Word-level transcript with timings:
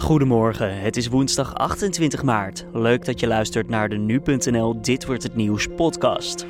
Goedemorgen, 0.00 0.80
het 0.80 0.96
is 0.96 1.08
woensdag 1.08 1.54
28 1.54 2.22
maart. 2.22 2.66
Leuk 2.72 3.04
dat 3.04 3.20
je 3.20 3.26
luistert 3.26 3.68
naar 3.68 3.88
de 3.88 3.96
nu.nl 3.96 4.80
Dit 4.80 5.06
wordt 5.06 5.22
het 5.22 5.34
nieuws 5.34 5.66
podcast. 5.76 6.46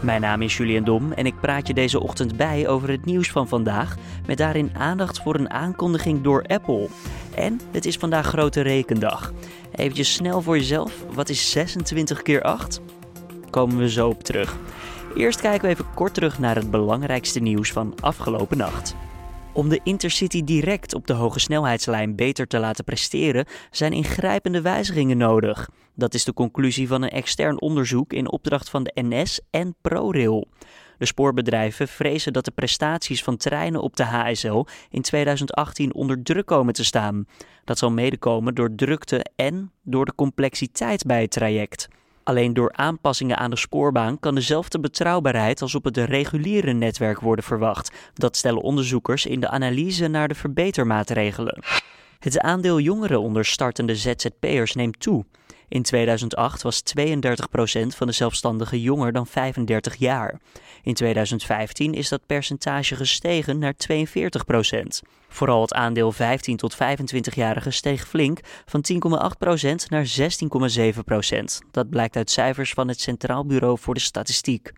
Mijn 0.00 0.20
naam 0.20 0.42
is 0.42 0.56
Julian 0.56 0.84
Dom 0.84 1.12
en 1.12 1.26
ik 1.26 1.40
praat 1.40 1.66
je 1.66 1.74
deze 1.74 2.00
ochtend 2.00 2.36
bij 2.36 2.68
over 2.68 2.88
het 2.90 3.04
nieuws 3.04 3.30
van 3.30 3.48
vandaag 3.48 3.96
met 4.26 4.38
daarin 4.38 4.70
aandacht 4.76 5.22
voor 5.22 5.34
een 5.34 5.50
aankondiging 5.50 6.22
door 6.22 6.44
Apple. 6.46 6.88
En 7.34 7.60
het 7.70 7.84
is 7.84 7.96
vandaag 7.96 8.26
grote 8.26 8.60
rekendag. 8.60 9.32
Even 9.72 10.04
snel 10.04 10.42
voor 10.42 10.56
jezelf, 10.56 11.04
wat 11.14 11.28
is 11.28 11.50
26 11.50 12.22
keer 12.22 12.42
8? 12.42 12.80
Komen 13.50 13.76
we 13.76 13.90
zo 13.90 14.08
op 14.08 14.24
terug. 14.24 14.56
Eerst 15.16 15.40
kijken 15.40 15.62
we 15.62 15.74
even 15.74 15.94
kort 15.94 16.14
terug 16.14 16.38
naar 16.38 16.54
het 16.54 16.70
belangrijkste 16.70 17.40
nieuws 17.40 17.72
van 17.72 17.94
afgelopen 18.00 18.58
nacht. 18.58 18.94
Om 19.54 19.68
de 19.68 19.80
Intercity 19.82 20.44
direct 20.44 20.94
op 20.94 21.06
de 21.06 21.12
hoge 21.12 21.38
snelheidslijn 21.38 22.16
beter 22.16 22.46
te 22.46 22.58
laten 22.58 22.84
presteren, 22.84 23.46
zijn 23.70 23.92
ingrijpende 23.92 24.60
wijzigingen 24.60 25.16
nodig. 25.16 25.68
Dat 25.94 26.14
is 26.14 26.24
de 26.24 26.32
conclusie 26.32 26.88
van 26.88 27.02
een 27.02 27.10
extern 27.10 27.60
onderzoek 27.60 28.12
in 28.12 28.30
opdracht 28.30 28.70
van 28.70 28.82
de 28.82 28.92
NS 28.94 29.40
en 29.50 29.74
ProRail. 29.80 30.48
De 30.98 31.06
spoorbedrijven 31.06 31.88
vrezen 31.88 32.32
dat 32.32 32.44
de 32.44 32.50
prestaties 32.50 33.22
van 33.22 33.36
treinen 33.36 33.82
op 33.82 33.96
de 33.96 34.04
HSL 34.04 34.64
in 34.90 35.02
2018 35.02 35.94
onder 35.94 36.22
druk 36.22 36.46
komen 36.46 36.74
te 36.74 36.84
staan. 36.84 37.26
Dat 37.64 37.78
zal 37.78 37.90
medekomen 37.90 38.54
door 38.54 38.74
drukte 38.74 39.24
en 39.36 39.72
door 39.82 40.04
de 40.04 40.14
complexiteit 40.14 41.04
bij 41.04 41.20
het 41.20 41.30
traject. 41.30 41.88
Alleen 42.24 42.54
door 42.54 42.72
aanpassingen 42.72 43.36
aan 43.36 43.50
de 43.50 43.56
spoorbaan 43.56 44.20
kan 44.20 44.34
dezelfde 44.34 44.80
betrouwbaarheid 44.80 45.62
als 45.62 45.74
op 45.74 45.84
het 45.84 45.96
reguliere 45.96 46.72
netwerk 46.72 47.20
worden 47.20 47.44
verwacht. 47.44 47.92
Dat 48.14 48.36
stellen 48.36 48.62
onderzoekers 48.62 49.26
in 49.26 49.40
de 49.40 49.48
analyse 49.48 50.08
naar 50.08 50.28
de 50.28 50.34
verbetermaatregelen. 50.34 51.62
Het 52.18 52.38
aandeel 52.38 52.80
jongeren 52.80 53.20
onder 53.20 53.44
startende 53.44 53.96
ZZP'ers 53.96 54.74
neemt 54.74 55.00
toe. 55.00 55.24
In 55.72 55.82
2008 55.82 56.62
was 56.62 56.82
32% 56.98 57.86
van 57.86 58.06
de 58.06 58.12
zelfstandigen 58.12 58.80
jonger 58.80 59.12
dan 59.12 59.26
35 59.26 59.94
jaar. 59.94 60.40
In 60.82 60.94
2015 60.94 61.94
is 61.94 62.08
dat 62.08 62.26
percentage 62.26 62.96
gestegen 62.96 63.58
naar 63.58 63.74
42%. 63.74 63.76
Vooral 65.28 65.60
het 65.60 65.74
aandeel 65.74 66.12
15 66.12 66.56
tot 66.56 66.74
25-jarigen 66.74 67.72
steeg 67.72 68.08
flink 68.08 68.40
van 68.64 68.84
10,8% 68.92 68.98
naar 69.88 70.06
16,7%. 70.20 71.68
Dat 71.70 71.90
blijkt 71.90 72.16
uit 72.16 72.30
cijfers 72.30 72.72
van 72.72 72.88
het 72.88 73.00
Centraal 73.00 73.46
Bureau 73.46 73.78
voor 73.78 73.94
de 73.94 74.00
Statistiek. 74.00 74.72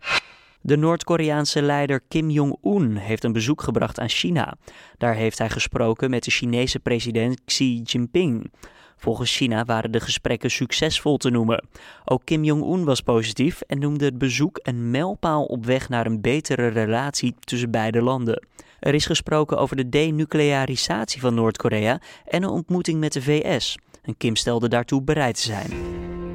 De 0.61 0.77
Noord-Koreaanse 0.77 1.61
leider 1.61 2.01
Kim 2.07 2.29
Jong-un 2.29 2.95
heeft 2.95 3.23
een 3.23 3.33
bezoek 3.33 3.61
gebracht 3.61 3.99
aan 3.99 4.09
China. 4.09 4.57
Daar 4.97 5.15
heeft 5.15 5.37
hij 5.37 5.49
gesproken 5.49 6.09
met 6.09 6.23
de 6.23 6.31
Chinese 6.31 6.79
president 6.79 7.41
Xi 7.45 7.81
Jinping. 7.83 8.51
Volgens 8.97 9.35
China 9.35 9.65
waren 9.65 9.91
de 9.91 9.99
gesprekken 9.99 10.51
succesvol 10.51 11.17
te 11.17 11.29
noemen. 11.29 11.65
Ook 12.05 12.21
Kim 12.23 12.43
Jong-un 12.43 12.83
was 12.83 13.01
positief 13.01 13.61
en 13.61 13.79
noemde 13.79 14.05
het 14.05 14.17
bezoek 14.17 14.59
een 14.63 14.91
mijlpaal 14.91 15.43
op 15.43 15.65
weg 15.65 15.89
naar 15.89 16.05
een 16.05 16.21
betere 16.21 16.67
relatie 16.67 17.35
tussen 17.39 17.71
beide 17.71 18.01
landen. 18.01 18.47
Er 18.79 18.93
is 18.93 19.05
gesproken 19.05 19.57
over 19.57 19.75
de 19.75 19.89
denuclearisatie 19.89 21.21
van 21.21 21.33
Noord-Korea 21.33 21.99
en 22.25 22.43
een 22.43 22.49
ontmoeting 22.49 22.99
met 22.99 23.13
de 23.13 23.21
VS. 23.21 23.77
En 24.03 24.17
Kim 24.17 24.35
stelde 24.35 24.67
daartoe 24.67 25.01
bereid 25.01 25.35
te 25.35 25.41
zijn. 25.41 25.71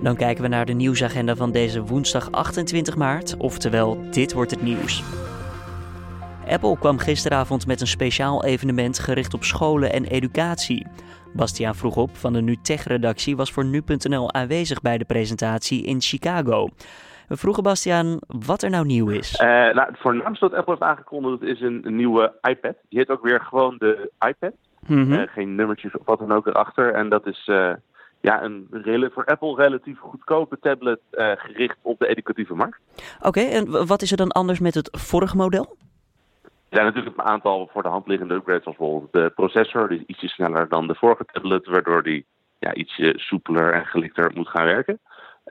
Dan 0.03 0.17
kijken 0.17 0.43
we 0.43 0.49
naar 0.49 0.67
de 0.67 0.73
nieuwsagenda 0.73 1.37
van 1.37 1.53
deze 1.53 1.83
woensdag 1.83 2.31
28 2.31 2.97
maart, 2.97 3.37
oftewel 3.37 4.11
dit 4.11 4.33
wordt 4.33 4.51
het 4.51 4.63
nieuws. 4.63 5.03
Apple 6.49 6.79
kwam 6.79 6.99
gisteravond 6.99 7.67
met 7.67 7.81
een 7.81 7.87
speciaal 7.87 8.45
evenement 8.45 8.99
gericht 8.99 9.35
op 9.35 9.45
scholen 9.45 9.93
en 9.93 10.05
educatie. 10.05 10.87
Bastiaan 11.33 11.75
vroeg 11.75 11.97
op 11.97 12.17
van 12.17 12.33
de 12.33 12.41
NuTech-redactie 12.41 13.37
was 13.37 13.53
voor 13.53 13.65
nu.nl 13.65 14.33
aanwezig 14.33 14.81
bij 14.81 14.99
de 14.99 15.05
presentatie 15.05 15.85
in 15.85 16.01
Chicago. 16.01 16.69
We 17.29 17.37
vroegen 17.37 17.63
Bastiaan 17.63 18.19
wat 18.27 18.63
er 18.63 18.71
nou 18.71 18.87
nieuw 18.87 19.09
is. 19.09 19.41
Uh, 19.41 19.49
nou, 19.49 19.81
het 19.81 19.99
voornaamste 19.99 20.49
wat 20.49 20.59
Apple 20.59 20.73
heeft 20.79 20.91
aangekondigd 20.91 21.43
is 21.43 21.61
een, 21.61 21.83
nieuwe 21.85 22.33
iPad. 22.43 22.75
Die 22.89 22.99
heet 22.99 23.09
ook 23.09 23.23
weer 23.23 23.41
gewoon 23.41 23.75
de 23.79 24.11
iPad. 24.29 24.53
Mm 24.87 25.27
geen 25.29 25.55
nummertjes 25.55 25.97
of 25.97 26.05
wat 26.05 26.19
dan 26.19 26.33
ook 26.33 26.47
erachter. 26.47 26.95
En 26.95 27.09
dat 27.09 27.27
is 27.27 27.47
uh, 27.47 27.73
ja, 28.21 28.43
een 28.43 28.67
voor 29.13 29.25
Apple 29.25 29.55
relatief 29.55 29.99
goedkope 29.99 30.59
tablet 30.61 31.01
gericht 31.11 31.77
op 31.83 31.99
de 31.99 32.07
educatieve 32.07 32.55
markt. 32.55 32.79
Oké, 33.21 33.41
en 33.41 33.87
wat 33.87 34.03
is 34.03 34.11
er 34.11 34.17
dan 34.17 34.31
anders 34.31 34.61
met 34.61 34.75
het 34.75 34.89
vorige 34.93 35.37
model? 35.37 35.77
Er 36.71 36.77
zijn 36.77 36.87
natuurlijk 36.87 37.19
een 37.19 37.25
aantal 37.25 37.69
voor 37.73 37.83
de 37.83 37.89
hand 37.89 38.07
liggende 38.07 38.35
upgrades, 38.35 38.63
zoals 38.63 38.79
bijvoorbeeld 38.79 39.13
de 39.13 39.33
processor, 39.35 39.89
die 39.89 39.99
is 39.99 40.05
ietsje 40.07 40.29
sneller 40.29 40.69
dan 40.69 40.87
de 40.87 40.95
vorige 40.95 41.25
tablet, 41.33 41.67
waardoor 41.67 42.03
die 42.03 42.27
ja, 42.59 42.75
ietsje 42.75 43.15
soepeler 43.17 43.73
en 43.73 43.87
gelikter 43.87 44.31
moet 44.35 44.49
gaan 44.49 44.65
werken. 44.65 45.01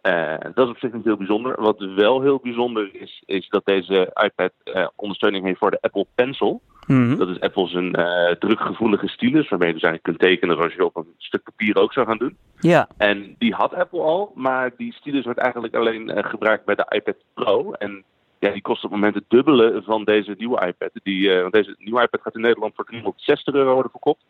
Uh, 0.04 0.36
dat 0.54 0.66
is 0.66 0.72
op 0.72 0.78
zich 0.78 0.94
niet 0.94 1.04
heel 1.04 1.18
bijzonder. 1.18 1.62
Wat 1.62 1.80
wel 1.80 2.22
heel 2.22 2.40
bijzonder 2.44 2.90
is, 2.96 3.24
is 3.26 3.50
dat 3.50 3.66
deze 3.66 4.12
iPad 4.24 4.52
uh, 4.64 4.88
ondersteuning 4.96 5.46
heeft 5.46 5.60
voor 5.60 5.72
de 5.72 5.82
Apple 5.82 6.06
Pencil. 6.16 6.62
Mm 6.88 7.18
Dat 7.18 7.30
is 7.30 7.40
Apple's 7.40 7.74
een 7.74 8.00
uh, 8.00 8.32
drukgevoelige 8.32 9.08
stylus, 9.08 9.50
waarmee 9.50 9.68
je 9.68 9.74
dus 9.74 9.84
eigenlijk 9.84 10.04
kunt 10.04 10.20
tekenen 10.20 10.56
zoals 10.56 10.74
je 10.74 10.86
op 10.86 10.96
een 10.96 11.14
stuk 11.18 11.44
papier 11.44 11.76
ook 11.76 11.94
zou 11.94 12.06
gaan 12.08 12.18
doen. 12.18 12.38
Ja. 12.60 12.88
En 12.98 13.36
die 13.38 13.54
had 13.54 13.74
Apple 13.74 14.02
al, 14.02 14.32
maar 14.36 14.72
die 14.78 14.94
stylus 14.94 15.24
wordt 15.24 15.40
eigenlijk 15.40 15.76
alleen 15.76 16.12
gebruikt 16.26 16.66
bij 16.66 16.76
de 16.76 16.86
iPad 16.90 17.16
Pro. 17.34 17.72
En 17.72 18.04
ja, 18.40 18.52
die 18.52 18.62
kost 18.62 18.84
op 18.84 18.92
het 18.92 19.00
moment 19.00 19.16
het 19.16 19.24
dubbele 19.28 19.82
van 19.86 20.04
deze 20.04 20.36
nieuwe 20.38 20.66
iPad. 20.66 20.92
Die, 21.04 21.30
uh, 21.30 21.42
want 21.42 21.54
deze 21.54 21.76
nieuwe 21.78 22.02
iPad 22.02 22.22
gaat 22.22 22.36
in 22.36 22.42
Nederland 22.42 22.76
voor 22.76 22.86
360 22.86 23.54
euro 23.54 23.74
worden 23.74 23.92
verkocht. 23.92 24.26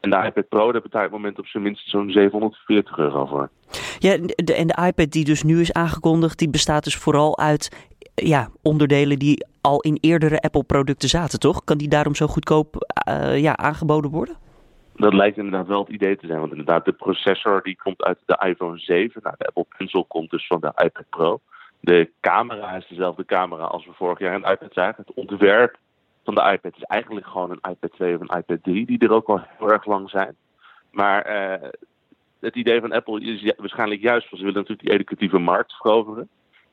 En 0.00 0.10
de 0.10 0.16
iPad 0.16 0.48
Pro, 0.48 0.72
daar 0.72 0.82
betaalt 0.82 1.06
op 1.06 1.12
het 1.12 1.20
moment 1.20 1.38
op 1.38 1.46
zijn 1.46 1.62
minst 1.62 1.88
zo'n 1.88 2.10
740 2.10 2.98
euro 2.98 3.26
voor. 3.26 3.50
Ja, 3.98 4.16
de, 4.18 4.54
en 4.54 4.66
de 4.66 4.78
iPad 4.86 5.10
die 5.10 5.24
dus 5.24 5.42
nu 5.42 5.60
is 5.60 5.72
aangekondigd, 5.72 6.38
die 6.38 6.50
bestaat 6.50 6.84
dus 6.84 6.96
vooral 6.96 7.38
uit 7.38 7.90
ja, 8.14 8.48
onderdelen 8.62 9.18
die 9.18 9.46
al 9.60 9.80
in 9.80 9.98
eerdere 10.00 10.40
Apple-producten 10.40 11.08
zaten, 11.08 11.40
toch? 11.40 11.64
Kan 11.64 11.78
die 11.78 11.88
daarom 11.88 12.14
zo 12.14 12.26
goedkoop 12.26 12.94
uh, 13.08 13.38
ja, 13.38 13.56
aangeboden 13.56 14.10
worden? 14.10 14.36
Dat 14.96 15.14
lijkt 15.14 15.36
inderdaad 15.36 15.66
wel 15.66 15.80
het 15.80 15.88
idee 15.88 16.16
te 16.16 16.26
zijn. 16.26 16.38
Want 16.38 16.50
inderdaad, 16.50 16.84
de 16.84 16.92
processor 16.92 17.62
die 17.62 17.76
komt 17.82 18.02
uit 18.02 18.18
de 18.26 18.42
iPhone 18.46 18.78
7. 18.78 19.20
Nou, 19.22 19.34
de 19.38 19.46
Apple 19.46 19.66
Pencil 19.76 20.04
komt 20.04 20.30
dus 20.30 20.46
van 20.46 20.60
de 20.60 20.72
iPad 20.84 21.04
Pro. 21.10 21.40
De 21.86 22.10
camera 22.20 22.76
is 22.76 22.86
dezelfde 22.88 23.24
camera 23.24 23.64
als 23.64 23.86
we 23.86 23.92
vorig 23.92 24.18
jaar 24.18 24.34
in 24.34 24.50
iPad 24.50 24.72
zagen. 24.72 25.04
Het 25.06 25.14
ontwerp 25.14 25.78
van 26.24 26.34
de 26.34 26.50
iPad 26.52 26.76
is 26.76 26.82
eigenlijk 26.82 27.26
gewoon 27.26 27.50
een 27.50 27.70
iPad 27.70 27.92
2 27.92 28.14
of 28.14 28.20
een 28.20 28.38
iPad 28.38 28.62
3, 28.62 28.86
die 28.86 28.98
er 28.98 29.12
ook 29.12 29.28
al 29.28 29.40
heel 29.58 29.70
erg 29.70 29.84
lang 29.84 30.10
zijn. 30.10 30.36
Maar 30.90 31.30
uh, 31.30 31.68
het 32.40 32.54
idee 32.54 32.80
van 32.80 32.92
Apple 32.92 33.20
is 33.20 33.52
waarschijnlijk 33.56 34.00
juist, 34.00 34.30
want 34.30 34.42
ze 34.42 34.46
willen 34.46 34.60
natuurlijk 34.60 34.88
die 34.88 34.92
educatieve 34.92 35.38
markt 35.38 35.72
veroveren. 35.72 36.28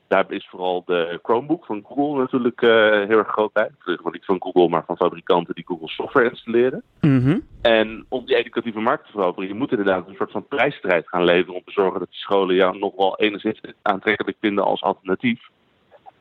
Daar 0.08 0.32
is 0.32 0.46
vooral 0.50 0.82
de 0.86 1.18
Chromebook 1.22 1.64
van 1.64 1.84
Google 1.86 2.20
natuurlijk 2.20 2.62
uh, 2.62 2.70
heel 2.90 3.18
erg 3.18 3.28
groot 3.28 3.52
bij. 3.52 3.70
Niet 4.10 4.24
van 4.24 4.42
Google, 4.42 4.68
maar 4.68 4.84
van 4.84 4.96
fabrikanten 4.96 5.54
die 5.54 5.66
Google 5.66 5.88
software 5.88 6.30
installeren. 6.30 6.82
Mm 7.00 7.20
-hmm. 7.20 7.46
En 7.62 8.06
om 8.08 8.26
die 8.26 8.36
educatieve 8.36 8.80
markt 8.80 9.04
te 9.06 9.12
veroveren, 9.12 9.48
je 9.48 9.54
moet 9.54 9.70
inderdaad 9.70 10.08
een 10.08 10.14
soort 10.14 10.30
van 10.30 10.46
prijsstrijd 10.48 11.08
gaan 11.08 11.24
leveren 11.24 11.54
om 11.54 11.64
te 11.64 11.72
zorgen 11.72 11.98
dat 11.98 12.10
die 12.10 12.18
scholen 12.18 12.54
jou 12.54 12.78
nog 12.78 12.96
wel 12.96 13.18
enigszins 13.18 13.60
aantrekkelijk 13.82 14.36
vinden 14.40 14.64
als 14.64 14.82
alternatief. 14.82 15.48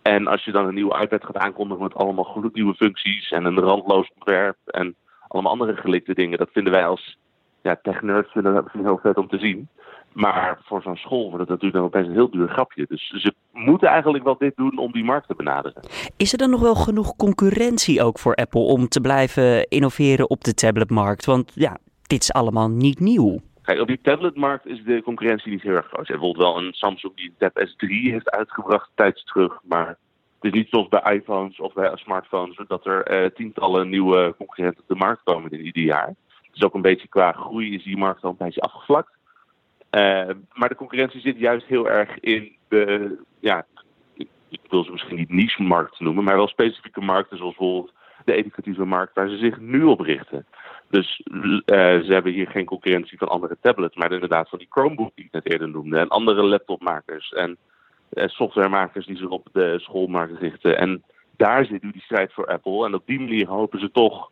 En 0.02 0.28
als 0.28 0.44
je 0.44 0.52
dan 0.52 0.68
een 0.68 0.74
nieuwe 0.74 1.00
iPad 1.02 1.26
gaat 1.26 1.38
aankondigen 1.38 1.84
met 1.84 1.96
allemaal 1.96 2.24
gloednieuwe 2.24 2.76
functies 2.76 3.32
en 3.32 3.46
een 3.46 3.60
randloos 3.60 4.12
ontwerp 4.16 4.58
en 4.66 4.96
allemaal 5.28 5.52
andere 5.52 5.76
gelikte 5.76 6.14
dingen, 6.14 6.38
dat 6.38 6.50
vinden 6.52 6.74
wij 6.74 6.86
als 6.86 7.18
ja, 7.63 7.79
tech-nerds 7.81 8.34
heel 8.72 9.00
vet 9.01 9.18
om 9.18 9.28
te 9.28 9.38
zien. 9.38 9.68
Maar 10.13 10.59
voor 10.63 10.81
zo'n 10.81 10.96
school 10.96 11.24
wordt 11.24 11.40
het 11.40 11.50
natuurlijk 11.50 11.75
dan 11.75 11.84
opeens 11.84 12.07
een 12.07 12.13
heel 12.13 12.31
duur 12.31 12.47
grapje. 12.47 12.85
Dus 12.90 13.09
ze 13.09 13.34
moeten 13.51 13.88
eigenlijk 13.88 14.24
wel 14.24 14.38
dit 14.38 14.56
doen 14.56 14.78
om 14.78 14.91
die 14.91 15.03
markt 15.03 15.28
te 15.28 15.35
benaderen. 15.35 15.84
Is 16.18 16.31
er 16.31 16.38
dan 16.38 16.50
nog 16.50 16.62
wel 16.62 16.75
genoeg 16.75 17.16
concurrentie 17.16 18.03
ook 18.03 18.19
voor 18.19 18.35
Apple 18.35 18.62
om 18.62 18.88
te 18.88 19.01
blijven 19.01 19.68
innoveren 19.68 20.29
op 20.29 20.44
de 20.44 20.53
tabletmarkt? 20.53 21.25
Want 21.25 21.51
ja, 21.56 21.78
dit 22.07 22.22
is 22.22 22.34
allemaal 22.34 22.69
niet 22.69 23.00
nieuw. 23.00 23.40
Kijk, 23.62 23.80
op 23.80 23.88
die 23.88 24.01
tabletmarkt 24.01 24.66
is 24.66 24.83
de 24.83 25.01
concurrentie 25.04 25.51
niet 25.51 25.62
heel 25.62 25.75
erg 25.75 25.88
groot. 25.88 26.07
Je 26.07 26.13
hebt 26.13 26.25
bijvoorbeeld 26.25 26.54
wel 26.54 26.66
een 26.66 26.74
Samsung 26.74 27.16
die 27.16 27.25
een 27.25 27.51
Tab 27.54 27.68
S3 27.68 27.88
heeft 27.88 28.30
uitgebracht 28.30 28.89
tijds 28.95 29.24
terug. 29.24 29.59
Maar 29.63 29.88
het 29.88 29.98
is 30.39 30.51
niet 30.51 30.69
zoals 30.69 30.88
bij 30.88 31.13
iPhones 31.13 31.59
of 31.59 31.74
bij 31.74 31.92
smartphones 31.95 32.59
dat 32.68 32.86
er 32.86 33.24
uh, 33.24 33.30
tientallen 33.30 33.89
nieuwe 33.89 34.33
concurrenten 34.38 34.81
op 34.81 34.88
de 34.88 35.06
markt 35.06 35.21
komen 35.24 35.51
in 35.51 35.66
ieder 35.66 35.83
jaar. 35.83 36.13
Dus 36.54 36.64
ook 36.64 36.74
een 36.74 36.82
beetje 36.82 37.08
qua 37.08 37.32
groei 37.32 37.76
is 37.76 37.84
die 37.84 37.98
markt 37.98 38.24
al 38.24 38.30
een 38.30 38.46
beetje 38.46 38.62
afgevlakt. 38.62 39.12
Uh, 39.92 40.30
maar 40.54 40.70
de 40.70 40.76
concurrentie 40.76 41.22
zit 41.22 41.38
juist 41.38 41.66
heel 41.66 41.90
erg 41.90 42.20
in 42.20 42.56
de, 42.68 43.16
ja, 43.40 43.66
ik 44.50 44.60
wil 44.70 44.84
ze 44.84 44.92
misschien 44.92 45.18
niet 45.18 45.30
niche-markt 45.30 46.00
noemen, 46.00 46.24
maar 46.24 46.36
wel 46.36 46.48
specifieke 46.48 47.02
markten 47.02 47.38
zoals 47.38 47.56
bijvoorbeeld 47.56 47.94
de 48.26 48.34
educatieve 48.34 48.86
markt 48.86 49.16
waar 49.16 49.30
ze 49.30 49.38
zich 49.38 49.60
nu 49.60 49.84
op 49.84 50.00
richten. 50.00 50.46
Dus 50.90 51.22
uh, 51.26 51.54
ze 51.76 52.08
hebben 52.08 52.32
hier 52.32 52.48
geen 52.48 52.66
concurrentie 52.66 53.18
van 53.18 53.28
andere 53.28 53.58
tablets, 53.62 53.96
maar 53.96 54.12
inderdaad 54.12 54.50
van 54.50 54.60
die 54.60 54.68
Chromebook 54.70 55.12
die 55.16 55.26
ik 55.26 55.32
net 55.32 55.50
eerder 55.50 55.70
noemde. 55.70 55.98
En 55.98 56.08
andere 56.08 56.44
laptopmakers 56.44 57.32
en 57.34 57.58
uh, 58.14 58.28
softwaremakers 58.28 59.06
die 59.06 59.18
zich 59.18 59.30
op 59.30 59.48
de 59.52 59.80
schoolmarkt 59.80 60.40
richten. 60.40 60.78
En 60.78 61.04
daar 61.38 61.66
zit 61.66 61.84
nu 61.84 61.92
die 61.92 62.02
strijd 62.02 62.34
voor 62.34 62.48
Apple. 62.48 62.86
En 62.86 62.94
op 62.94 63.06
die 63.06 63.20
manier 63.20 63.48
hopen 63.48 63.80
ze 63.80 63.92
toch 63.92 64.32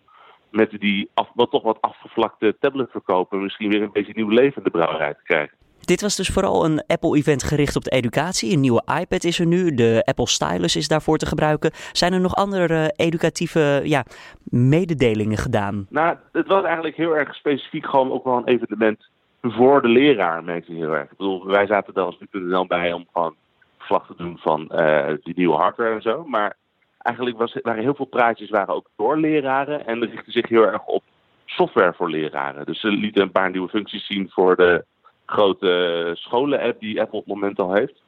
met 0.51 0.71
die 0.79 1.09
af, 1.13 1.29
wat 1.33 1.51
toch 1.51 1.63
wat 1.63 1.81
afgevlakte 1.81 2.55
tabletverkoper 2.59 3.39
misschien 3.39 3.69
weer 3.69 3.81
een 3.81 3.91
beetje 3.91 4.13
nieuw 4.15 4.29
leven 4.29 4.57
in 4.57 4.63
de 4.63 4.69
brouwerij 4.69 5.13
te 5.13 5.23
krijgen. 5.23 5.57
Dit 5.81 6.01
was 6.01 6.15
dus 6.15 6.27
vooral 6.27 6.65
een 6.65 6.83
Apple-event 6.87 7.43
gericht 7.43 7.75
op 7.75 7.83
de 7.83 7.89
educatie. 7.89 8.53
Een 8.53 8.59
nieuwe 8.59 8.83
iPad 8.99 9.23
is 9.23 9.39
er 9.39 9.45
nu, 9.45 9.73
de 9.73 10.01
Apple 10.05 10.27
Stylus 10.27 10.75
is 10.75 10.87
daarvoor 10.87 11.17
te 11.17 11.25
gebruiken. 11.25 11.71
Zijn 11.91 12.13
er 12.13 12.19
nog 12.19 12.35
andere 12.35 12.93
educatieve 12.95 13.81
ja, 13.83 14.05
mededelingen 14.43 15.37
gedaan? 15.37 15.85
Nou, 15.89 16.17
het 16.31 16.47
was 16.47 16.63
eigenlijk 16.63 16.95
heel 16.95 17.17
erg 17.17 17.35
specifiek 17.35 17.85
gewoon 17.85 18.11
ook 18.11 18.23
wel 18.23 18.37
een 18.37 18.47
evenement 18.47 19.09
voor 19.41 19.81
de 19.81 19.87
leraar, 19.87 20.43
merkte 20.43 20.73
heel 20.73 20.93
erg. 20.93 21.11
Ik 21.11 21.17
bedoel, 21.17 21.45
wij 21.45 21.65
zaten 21.65 21.93
er 21.93 22.01
als 22.01 22.17
nu.nl 22.19 22.67
bij 22.67 22.93
om 22.93 23.05
gewoon 23.13 23.35
verslag 23.77 24.07
te 24.07 24.13
doen 24.17 24.37
van 24.37 24.71
uh, 24.71 25.07
die 25.23 25.33
nieuwe 25.35 25.55
hardware 25.55 25.95
en 25.95 26.01
zo. 26.01 26.25
Maar 26.25 26.55
eigenlijk 27.01 27.37
was, 27.37 27.57
waren 27.61 27.83
heel 27.83 27.95
veel 27.95 28.05
praatjes 28.05 28.49
waren 28.49 28.75
ook 28.75 28.89
door 28.95 29.17
leraren 29.17 29.85
en 29.85 30.05
richtten 30.05 30.33
zich 30.33 30.47
heel 30.47 30.67
erg 30.67 30.85
op 30.85 31.03
software 31.45 31.93
voor 31.93 32.09
leraren. 32.09 32.65
Dus 32.65 32.79
ze 32.79 32.87
lieten 32.87 33.21
een 33.21 33.31
paar 33.31 33.51
nieuwe 33.51 33.69
functies 33.69 34.05
zien 34.05 34.29
voor 34.29 34.55
de 34.55 34.85
grote 35.25 36.11
scholen-app 36.13 36.79
die 36.79 37.01
Apple 37.01 37.17
op 37.17 37.25
het 37.25 37.33
moment 37.33 37.59
al 37.59 37.73
heeft. 37.73 38.01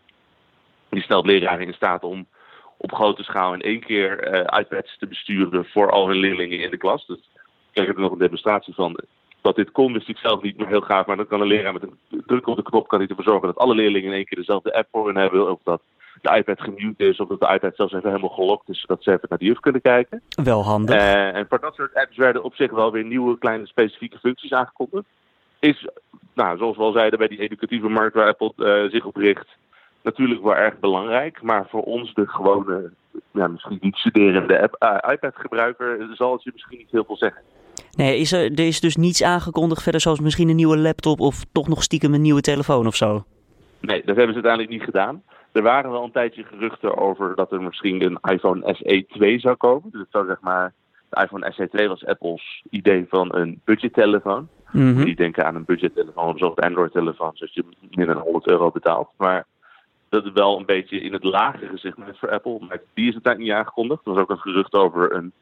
Die 0.89 1.01
stelt 1.01 1.25
leraren 1.25 1.67
in 1.67 1.73
staat 1.73 2.03
om 2.03 2.27
op 2.77 2.93
grote 2.93 3.23
schaal 3.23 3.53
in 3.53 3.61
één 3.61 3.79
keer 3.79 4.33
uh, 4.33 4.59
iPads 4.59 4.97
te 4.97 5.07
besturen 5.07 5.65
voor 5.65 5.91
al 5.91 6.07
hun 6.07 6.17
leerlingen 6.17 6.59
in 6.59 6.69
de 6.69 6.77
klas. 6.77 7.05
Dus 7.05 7.17
ik 7.17 7.43
kreeg 7.71 7.87
er 7.87 7.99
nog 7.99 8.11
een 8.11 8.17
demonstratie 8.17 8.73
van. 8.73 8.99
Dat 9.41 9.55
dit 9.55 9.71
kon, 9.71 9.93
wist 9.93 10.09
ik 10.09 10.17
zelf 10.17 10.41
niet, 10.41 10.57
maar 10.57 10.67
heel 10.67 10.81
gaaf. 10.81 11.05
Maar 11.05 11.15
dan 11.15 11.27
kan 11.27 11.41
een 11.41 11.47
leraar 11.47 11.73
met 11.73 11.83
een 11.83 11.99
druk 12.25 12.47
op 12.47 12.55
de 12.55 12.63
knop 12.63 12.87
kan 12.87 12.99
hij 12.99 13.07
ervoor 13.07 13.23
zorgen 13.23 13.47
dat 13.47 13.57
alle 13.57 13.75
leerlingen 13.75 14.09
in 14.09 14.15
één 14.15 14.25
keer 14.25 14.37
dezelfde 14.37 14.73
app 14.73 14.87
voor 14.91 15.05
hun 15.05 15.15
hebben. 15.15 15.51
Of 15.51 15.59
dat 15.63 15.81
de 16.23 16.35
iPad 16.37 16.61
gemute 16.61 17.07
is, 17.07 17.19
of 17.19 17.27
dat 17.27 17.39
de 17.39 17.53
iPad 17.53 17.75
zelfs 17.75 17.93
even 17.93 18.09
helemaal 18.09 18.29
gelokt 18.29 18.69
is, 18.69 18.79
zodat 18.79 19.03
ze 19.03 19.11
even 19.11 19.25
naar 19.29 19.37
de 19.37 19.45
juf 19.45 19.59
kunnen 19.59 19.81
kijken. 19.81 20.21
Wel 20.43 20.63
handig. 20.63 20.95
Uh, 20.95 21.35
en 21.35 21.45
voor 21.49 21.59
dat 21.59 21.75
soort 21.75 21.93
apps 21.93 22.17
werden 22.17 22.43
op 22.43 22.55
zich 22.55 22.71
wel 22.71 22.91
weer 22.91 23.03
nieuwe 23.03 23.37
kleine 23.37 23.65
specifieke 23.65 24.17
functies 24.17 24.53
aangekondigd. 24.53 25.05
Is, 25.59 25.87
nou, 26.33 26.57
zoals 26.57 26.77
we 26.77 26.83
al 26.83 26.91
zeiden, 26.91 27.19
bij 27.19 27.27
die 27.27 27.39
educatieve 27.39 27.89
markt 27.89 28.15
waar 28.15 28.27
Apple 28.27 28.53
uh, 28.57 28.91
zich 28.91 29.05
op 29.05 29.15
richt, 29.15 29.47
natuurlijk 30.01 30.43
wel 30.43 30.55
erg 30.55 30.79
belangrijk. 30.79 31.41
Maar 31.41 31.65
voor 31.69 31.83
ons, 31.83 32.13
de 32.13 32.27
gewone, 32.27 32.91
ja, 33.31 33.47
misschien 33.47 33.77
niet 33.81 33.95
studerende 33.95 34.69
uh, 34.79 34.97
iPad-gebruiker, 35.11 36.07
zal 36.13 36.33
het 36.33 36.43
je 36.43 36.51
misschien 36.53 36.77
niet 36.77 36.91
heel 36.91 37.05
veel 37.05 37.17
zeggen. 37.17 37.41
Nee, 37.91 38.19
is 38.19 38.31
er, 38.31 38.51
er 38.51 38.67
is 38.67 38.79
dus 38.79 38.95
niets 38.95 39.23
aangekondigd 39.23 39.83
verder, 39.83 40.01
zoals 40.01 40.19
misschien 40.19 40.49
een 40.49 40.55
nieuwe 40.55 40.77
laptop 40.77 41.19
of 41.19 41.43
toch 41.51 41.67
nog 41.67 41.83
stiekem 41.83 42.13
een 42.13 42.21
nieuwe 42.21 42.41
telefoon 42.41 42.87
of 42.87 42.95
zo? 42.95 43.23
Nee, 43.79 44.01
dat 44.05 44.15
hebben 44.15 44.35
ze 44.35 44.41
uiteindelijk 44.41 44.71
niet 44.71 44.83
gedaan. 44.83 45.23
Er 45.53 45.61
waren 45.61 45.91
wel 45.91 46.03
een 46.03 46.11
tijdje 46.11 46.43
geruchten 46.43 46.97
over 46.97 47.35
dat 47.35 47.51
er 47.51 47.61
misschien 47.61 48.03
een 48.03 48.19
iPhone 48.31 48.73
SE 48.73 49.05
2 49.07 49.39
zou 49.39 49.55
komen. 49.55 49.91
Dus 49.91 50.01
het 50.01 50.11
zou 50.11 50.25
zeg 50.25 50.41
maar, 50.41 50.73
de 51.09 51.21
iPhone 51.21 51.51
SE 51.51 51.69
2 51.69 51.87
was 51.87 52.05
Apple's 52.05 52.63
idee 52.69 53.05
van 53.09 53.35
een 53.35 53.61
budgettelefoon. 53.63 54.47
Mm 54.71 54.95
-hmm. 54.95 55.05
Die 55.05 55.15
denken 55.15 55.45
aan 55.45 55.55
een 55.55 55.65
budgettelefoon 55.65 56.37
zoals 56.37 56.55
Android-telefoon, 56.55 57.31
zoals 57.33 57.53
je 57.53 57.63
minder 57.89 58.15
dan 58.15 58.23
100 58.23 58.47
euro 58.47 58.71
betaalt. 58.71 59.09
Maar 59.17 59.45
dat 60.09 60.25
is 60.25 60.31
wel 60.31 60.57
een 60.57 60.65
beetje 60.65 60.99
in 60.99 61.13
het 61.13 61.23
lagere 61.23 61.77
segment 61.77 62.19
voor 62.19 62.31
Apple. 62.31 62.59
Maar 62.67 62.81
die 62.93 63.07
is 63.07 63.13
het 63.13 63.23
tijd 63.23 63.37
niet 63.37 63.51
aangekondigd. 63.51 64.05
Er 64.05 64.13
was 64.13 64.21
ook 64.21 64.29
een 64.29 64.37
gerucht 64.37 64.73
over 64.73 65.15
een 65.15 65.33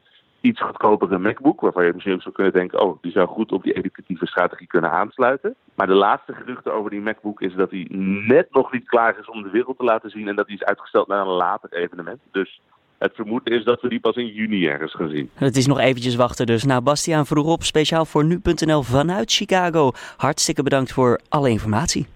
iets 0.42 0.60
goedkopere 0.60 1.18
MacBook, 1.18 1.60
waarvan 1.60 1.84
je 1.84 1.92
misschien 1.92 2.14
ook 2.14 2.22
zou 2.22 2.34
kunnen 2.34 2.52
denken, 2.52 2.80
oh, 2.80 3.02
die 3.02 3.12
zou 3.12 3.28
goed 3.28 3.52
op 3.52 3.62
die 3.62 3.72
educatieve 3.72 4.26
strategie 4.26 4.66
kunnen 4.66 4.90
aansluiten. 4.90 5.54
Maar 5.74 5.86
de 5.86 5.94
laatste 5.94 6.32
geruchten 6.32 6.74
over 6.74 6.90
die 6.90 7.00
MacBook 7.00 7.40
is 7.40 7.54
dat 7.54 7.70
hij 7.70 7.86
net 8.26 8.46
nog 8.50 8.72
niet 8.72 8.88
klaar 8.88 9.18
is 9.18 9.28
om 9.28 9.42
de 9.42 9.50
wereld 9.50 9.78
te 9.78 9.84
laten 9.84 10.10
zien 10.10 10.28
en 10.28 10.36
dat 10.36 10.46
hij 10.46 10.54
is 10.54 10.64
uitgesteld 10.64 11.08
naar 11.08 11.20
een 11.20 11.32
later 11.32 11.72
evenement. 11.72 12.20
Dus 12.30 12.60
het 12.98 13.14
vermoeden 13.14 13.54
is 13.54 13.64
dat 13.64 13.80
we 13.80 13.88
die 13.88 14.00
pas 14.00 14.16
in 14.16 14.26
juni 14.26 14.66
ergens 14.66 14.94
gaan 14.94 15.08
zien. 15.08 15.30
Het 15.34 15.56
is 15.56 15.66
nog 15.66 15.78
eventjes 15.78 16.14
wachten 16.14 16.46
dus. 16.46 16.64
Nou, 16.64 16.80
Bastiaan 16.80 17.26
vroeg 17.26 17.46
op, 17.46 17.62
speciaal 17.62 18.04
voor 18.04 18.24
nu.nl 18.24 18.82
vanuit 18.82 19.32
Chicago. 19.32 19.90
Hartstikke 20.16 20.62
bedankt 20.62 20.92
voor 20.92 21.20
alle 21.28 21.50
informatie. 21.50 22.06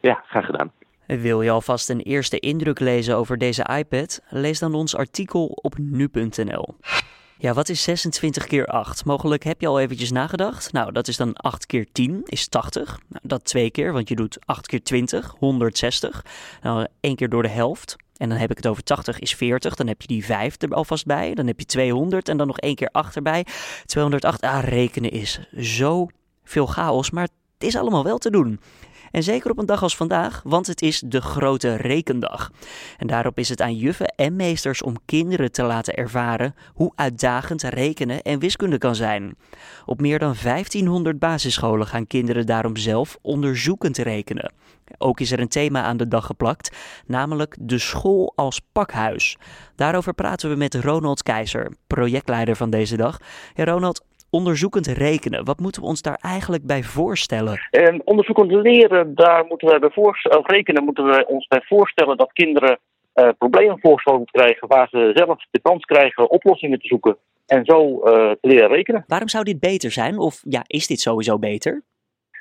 Ja, 0.00 0.24
graag 0.26 0.46
gedaan. 0.46 0.72
Wil 1.06 1.42
je 1.42 1.50
alvast 1.50 1.90
een 1.90 2.00
eerste 2.00 2.38
indruk 2.38 2.80
lezen 2.80 3.16
over 3.16 3.38
deze 3.38 3.66
iPad? 3.78 4.22
Lees 4.28 4.58
dan 4.58 4.74
ons 4.74 4.96
artikel 4.96 5.46
op 5.46 5.78
nu.nl. 5.78 6.74
Ja, 7.42 7.52
wat 7.52 7.68
is 7.68 7.82
26 7.82 8.46
keer 8.46 8.66
8? 8.66 9.04
Mogelijk 9.04 9.44
heb 9.44 9.60
je 9.60 9.66
al 9.66 9.80
eventjes 9.80 10.10
nagedacht. 10.10 10.72
Nou, 10.72 10.92
dat 10.92 11.08
is 11.08 11.16
dan 11.16 11.34
8 11.34 11.66
keer 11.66 11.86
10 11.92 12.22
is 12.24 12.48
80. 12.48 13.00
Nou, 13.08 13.20
dat 13.22 13.44
twee 13.44 13.70
keer, 13.70 13.92
want 13.92 14.08
je 14.08 14.14
doet 14.14 14.38
8 14.44 14.66
keer 14.66 14.82
20, 14.82 15.34
160. 15.38 16.24
Nou, 16.62 16.86
één 17.00 17.16
keer 17.16 17.28
door 17.28 17.42
de 17.42 17.48
helft. 17.48 17.96
En 18.16 18.28
dan 18.28 18.38
heb 18.38 18.50
ik 18.50 18.56
het 18.56 18.66
over 18.66 18.82
80 18.82 19.18
is 19.18 19.34
40. 19.34 19.74
Dan 19.74 19.86
heb 19.86 20.02
je 20.02 20.08
die 20.08 20.24
5 20.24 20.62
er 20.62 20.74
alvast 20.74 21.06
bij. 21.06 21.34
Dan 21.34 21.46
heb 21.46 21.58
je 21.58 21.66
200 21.66 22.28
en 22.28 22.36
dan 22.36 22.46
nog 22.46 22.58
één 22.58 22.74
keer 22.74 22.88
8 22.92 23.16
erbij. 23.16 23.46
208. 23.84 24.42
Ah, 24.42 24.62
rekenen 24.64 25.10
is 25.10 25.40
zo 25.60 26.06
veel 26.44 26.66
chaos, 26.66 27.10
maar 27.10 27.28
het 27.58 27.68
is 27.68 27.76
allemaal 27.76 28.04
wel 28.04 28.18
te 28.18 28.30
doen. 28.30 28.60
En 29.12 29.22
zeker 29.22 29.50
op 29.50 29.58
een 29.58 29.66
dag 29.66 29.82
als 29.82 29.96
vandaag, 29.96 30.40
want 30.44 30.66
het 30.66 30.82
is 30.82 31.02
de 31.06 31.20
grote 31.20 31.76
rekendag. 31.76 32.50
En 32.98 33.06
daarop 33.06 33.38
is 33.38 33.48
het 33.48 33.60
aan 33.60 33.76
juffen 33.76 34.06
en 34.06 34.36
meesters 34.36 34.82
om 34.82 34.96
kinderen 35.04 35.52
te 35.52 35.62
laten 35.62 35.94
ervaren 35.94 36.54
hoe 36.74 36.92
uitdagend 36.94 37.62
rekenen 37.62 38.22
en 38.22 38.38
wiskunde 38.38 38.78
kan 38.78 38.94
zijn. 38.94 39.36
Op 39.86 40.00
meer 40.00 40.18
dan 40.18 40.34
1500 40.42 41.18
basisscholen 41.18 41.86
gaan 41.86 42.06
kinderen 42.06 42.46
daarom 42.46 42.76
zelf 42.76 43.18
onderzoekend 43.22 43.98
rekenen. 43.98 44.52
Ook 44.98 45.20
is 45.20 45.32
er 45.32 45.40
een 45.40 45.48
thema 45.48 45.82
aan 45.82 45.96
de 45.96 46.08
dag 46.08 46.26
geplakt, 46.26 46.76
namelijk 47.06 47.56
de 47.60 47.78
school 47.78 48.32
als 48.36 48.60
pakhuis. 48.72 49.36
Daarover 49.76 50.14
praten 50.14 50.50
we 50.50 50.56
met 50.56 50.74
Ronald 50.74 51.22
Keizer, 51.22 51.72
projectleider 51.86 52.56
van 52.56 52.70
deze 52.70 52.96
dag. 52.96 53.18
Ronald, 53.54 54.04
onderzoekend 54.32 54.86
rekenen. 54.86 55.44
Wat 55.44 55.60
moeten 55.60 55.82
we 55.82 55.88
ons 55.88 56.02
daar 56.02 56.18
eigenlijk 56.20 56.66
bij 56.66 56.82
voorstellen? 56.82 57.68
En 57.70 58.02
onderzoekend 58.04 58.50
leren, 58.50 59.14
daar 59.14 59.44
moeten 59.44 59.68
we 59.68 59.78
bij 59.78 59.90
voorstellen, 59.90 60.38
of 60.38 60.46
rekenen 60.46 60.84
moeten 60.84 61.04
we 61.04 61.26
ons 61.26 61.46
bij 61.46 61.62
voorstellen 61.64 62.16
dat 62.16 62.32
kinderen 62.32 62.78
uh, 63.14 63.28
problemen 63.38 63.78
voorgesteld 63.80 64.30
krijgen 64.30 64.68
waar 64.68 64.88
ze 64.88 65.10
zelf 65.14 65.46
de 65.50 65.60
kans 65.60 65.84
krijgen 65.84 66.30
oplossingen 66.30 66.78
te 66.78 66.86
zoeken 66.86 67.16
en 67.46 67.64
zo 67.64 67.94
uh, 67.94 68.00
te 68.30 68.38
leren 68.40 68.68
rekenen. 68.68 69.04
Waarom 69.06 69.28
zou 69.28 69.44
dit 69.44 69.60
beter 69.60 69.90
zijn? 69.90 70.18
Of 70.18 70.40
ja, 70.48 70.62
is 70.66 70.86
dit 70.86 71.00
sowieso 71.00 71.38
beter? 71.38 71.82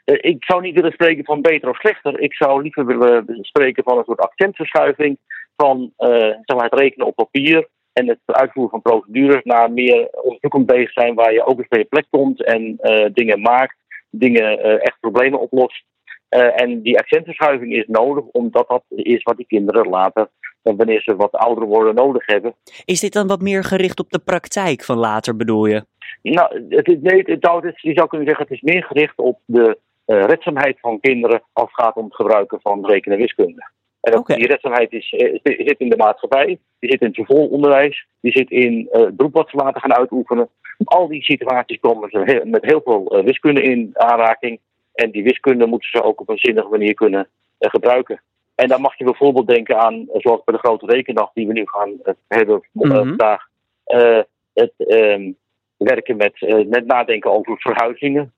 Uh, 0.05 0.17
ik 0.21 0.43
zou 0.43 0.61
niet 0.61 0.75
willen 0.75 0.91
spreken 0.91 1.25
van 1.25 1.41
beter 1.41 1.69
of 1.69 1.77
slechter. 1.77 2.19
Ik 2.19 2.33
zou 2.33 2.61
liever 2.61 2.85
willen 2.85 3.25
spreken 3.41 3.83
van 3.83 3.97
een 3.97 4.03
soort 4.03 4.19
accentverschuiving 4.19 5.17
van 5.55 5.93
zeg 5.97 6.55
maar 6.55 6.69
het 6.69 6.79
rekenen 6.79 7.07
op 7.07 7.15
papier 7.15 7.67
en 7.93 8.07
het 8.07 8.19
uitvoeren 8.25 8.71
van 8.71 8.81
procedures 8.81 9.43
naar 9.43 9.71
meer 9.71 10.09
onderzoekend 10.11 10.65
bezig 10.65 10.91
zijn 10.91 11.15
waar 11.15 11.33
je 11.33 11.45
ook 11.45 11.57
eens 11.57 11.67
bij 11.67 11.79
je 11.79 11.85
plek 11.85 12.05
komt 12.09 12.43
en 12.43 12.77
uh, 12.81 13.05
dingen 13.13 13.41
maakt, 13.41 13.75
dingen 14.09 14.59
uh, 14.59 14.73
echt 14.73 14.99
problemen 14.99 15.39
oplost. 15.39 15.83
Uh, 16.29 16.61
en 16.61 16.81
die 16.81 16.99
accentverschuiving 16.99 17.73
is 17.73 17.87
nodig, 17.87 18.23
omdat 18.23 18.67
dat 18.67 18.83
is 18.87 19.23
wat 19.23 19.37
die 19.37 19.45
kinderen 19.45 19.89
later, 19.89 20.29
wanneer 20.61 21.01
ze 21.01 21.15
wat 21.15 21.31
ouder 21.31 21.65
worden, 21.65 21.95
nodig 21.95 22.25
hebben. 22.25 22.55
Is 22.85 22.99
dit 22.99 23.13
dan 23.13 23.27
wat 23.27 23.41
meer 23.41 23.63
gericht 23.63 23.99
op 23.99 24.09
de 24.09 24.19
praktijk 24.19 24.83
van 24.83 24.97
later, 24.97 25.35
bedoel 25.35 25.65
je? 25.65 25.85
Nou, 26.21 26.65
het 26.69 26.87
is, 26.87 26.97
nee, 27.01 27.23
het, 27.25 27.63
het, 27.63 27.81
je 27.81 27.93
zou 27.93 28.07
kunnen 28.07 28.27
zeggen, 28.27 28.45
het 28.47 28.55
is 28.55 28.61
meer 28.61 28.83
gericht 28.83 29.17
op 29.17 29.39
de 29.45 29.77
redzaamheid 30.05 30.79
van 30.79 30.99
kinderen 30.99 31.41
als 31.53 31.71
het 31.71 31.85
gaat 31.85 31.95
om 31.95 32.05
het 32.05 32.15
gebruiken 32.15 32.59
van 32.61 32.85
rekenen 32.85 33.17
en 33.17 33.23
wiskunde. 33.23 33.69
En 34.01 34.17
okay. 34.17 34.37
die 34.37 34.47
redzaamheid 34.47 34.91
is, 34.91 35.09
zit 35.43 35.79
in 35.79 35.89
de 35.89 35.97
maatschappij, 35.97 36.59
die 36.79 36.89
zit 36.89 37.01
in 37.01 37.07
het 37.07 37.15
vervolgonderwijs, 37.15 38.05
die 38.21 38.31
zit 38.31 38.51
in 38.51 38.89
uh, 38.91 39.01
het 39.01 39.15
beroep 39.15 39.33
wat 39.33 39.49
ze 39.49 39.55
laten 39.55 39.81
gaan 39.81 39.93
uitoefenen. 39.93 40.49
Al 40.83 41.07
die 41.07 41.23
situaties 41.23 41.79
komen 41.79 42.09
ze 42.09 42.41
met 42.45 42.65
heel 42.65 42.81
veel 42.83 43.17
uh, 43.17 43.23
wiskunde 43.23 43.61
in 43.61 43.89
aanraking. 43.93 44.59
En 44.93 45.11
die 45.11 45.23
wiskunde 45.23 45.65
moeten 45.65 45.89
ze 45.89 46.03
ook 46.03 46.21
op 46.21 46.29
een 46.29 46.37
zinnige 46.37 46.69
manier 46.69 46.93
kunnen 46.93 47.27
uh, 47.59 47.69
gebruiken. 47.69 48.21
En 48.55 48.67
dan 48.67 48.81
mag 48.81 48.97
je 48.97 49.03
bijvoorbeeld 49.03 49.47
denken 49.47 49.79
aan, 49.79 50.07
zoals 50.13 50.43
bij 50.43 50.55
de 50.55 50.59
grote 50.59 50.85
rekendag 50.85 51.31
die 51.33 51.47
we 51.47 51.53
nu 51.53 51.63
gaan 51.65 51.99
hebben 52.27 52.61
vandaag, 52.73 53.47
mm 53.85 53.99
-hmm. 53.99 54.23
het 54.53 54.73
um, 54.77 55.37
werken 55.77 56.17
met, 56.17 56.65
met 56.67 56.85
nadenken 56.85 57.31
over 57.31 57.55
verhuizingen. 57.57 58.33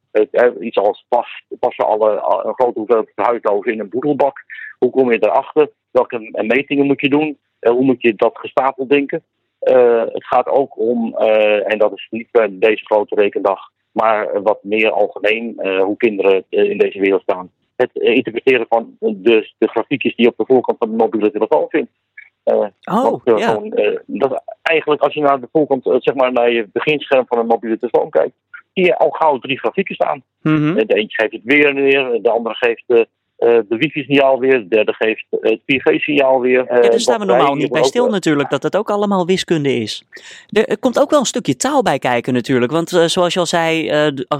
iets 0.59 0.77
als 0.77 1.05
pas, 1.07 1.43
passen 1.59 1.85
alle 1.85 2.11
een 2.45 2.53
grote 2.53 2.79
hoeveelheid 2.79 3.11
verhuisdozen 3.15 3.71
in 3.71 3.79
een 3.79 3.89
boedelbak. 3.89 4.43
Hoe 4.83 4.91
kom 4.91 5.11
je 5.11 5.23
erachter? 5.23 5.69
Welke 5.91 6.29
metingen 6.31 6.85
moet 6.85 7.01
je 7.01 7.09
doen? 7.09 7.37
Hoe 7.59 7.83
moet 7.83 8.01
je 8.01 8.15
dat 8.15 8.37
gestapeld 8.37 8.89
denken? 8.89 9.23
Uh, 9.61 10.03
het 10.05 10.25
gaat 10.25 10.47
ook 10.47 10.79
om, 10.79 11.15
uh, 11.19 11.71
en 11.71 11.77
dat 11.77 11.91
is 11.93 12.07
niet 12.09 12.27
bij 12.31 12.47
deze 12.51 12.85
grote 12.85 13.15
rekendag, 13.15 13.59
maar 13.91 14.41
wat 14.41 14.63
meer 14.63 14.91
algemeen 14.91 15.55
hoe 15.79 15.97
kinderen 15.97 16.43
in 16.49 16.77
deze 16.77 16.99
wereld 16.99 17.21
staan. 17.21 17.51
Het 17.75 17.89
interpreteren 17.93 18.65
van 18.69 18.95
de, 18.99 19.51
de 19.57 19.67
grafiekjes 19.67 20.15
die 20.15 20.25
je 20.25 20.31
op 20.31 20.37
de 20.37 20.53
voorkant 20.53 20.77
van 20.77 20.89
de 20.89 20.95
mobiele 20.95 21.31
telefoon 21.31 21.65
vindt. 21.69 21.91
oh, 22.43 22.69
want, 22.83 23.21
ja. 23.23 23.37
Gewoon, 23.37 23.73
dat, 24.05 24.43
eigenlijk 24.61 25.01
als 25.01 25.13
je 25.13 25.21
naar 25.21 25.39
de 25.39 25.49
voorkant, 25.51 25.83
zeg 25.83 26.15
maar 26.15 26.31
naar 26.31 26.51
je 26.51 26.67
beginscherm 26.71 27.25
van 27.27 27.37
een 27.37 27.47
mobiele 27.47 27.79
telefoon 27.79 28.09
kijkt, 28.09 28.35
zie 28.73 28.85
je 28.85 28.97
al 28.97 29.09
gauw 29.09 29.39
drie 29.39 29.59
grafieken 29.59 29.95
staan. 29.95 30.23
Mm 30.41 30.55
-hmm. 30.55 30.75
De 30.75 30.93
eentje 30.93 31.21
geeft 31.21 31.33
het 31.33 31.43
weer 31.43 31.73
neer, 31.73 32.21
de 32.21 32.29
andere 32.29 32.55
geeft 32.55 33.07
de 33.43 33.75
wifi-signaal 33.77 34.39
weer, 34.39 34.59
de 34.59 34.67
derde 34.67 34.93
geeft 34.93 35.25
het 35.29 35.59
4G-signaal 35.59 36.39
weer. 36.39 36.65
ja, 36.67 36.81
daar 36.81 36.99
staan 36.99 37.19
we 37.19 37.25
normaal 37.25 37.55
niet 37.55 37.71
bij 37.71 37.83
stil 37.83 38.09
natuurlijk, 38.09 38.49
dat 38.49 38.63
het 38.63 38.77
ook 38.77 38.89
allemaal 38.89 39.25
wiskunde 39.25 39.75
is. 39.75 40.05
Er 40.49 40.79
komt 40.79 40.99
ook 40.99 41.09
wel 41.09 41.19
een 41.19 41.25
stukje 41.25 41.55
taal 41.55 41.81
bij 41.81 41.99
kijken 41.99 42.33
natuurlijk, 42.33 42.71
want 42.71 42.89
zoals 42.89 43.33
je 43.33 43.39
al 43.39 43.45
zei, 43.45 43.83